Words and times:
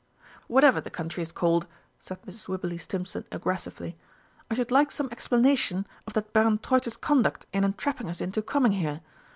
"Whatever 0.47 0.81
the 0.81 0.89
country 0.89 1.21
is 1.21 1.31
called," 1.31 1.67
said 1.99 2.19
Mrs. 2.23 2.47
Wibberley 2.47 2.79
Stimpson 2.79 3.23
aggressively, 3.31 3.95
"I 4.49 4.55
should 4.55 4.71
like 4.71 4.89
some 4.89 5.09
explanation 5.11 5.85
of 6.07 6.13
that 6.13 6.33
Baron 6.33 6.57
Troitz's 6.57 6.97
conduct 6.97 7.45
in 7.53 7.63
entrapping 7.63 8.09
us 8.09 8.19
into 8.19 8.41
coming 8.41 8.71
here. 8.71 9.01